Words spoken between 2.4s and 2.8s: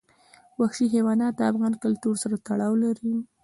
تړاو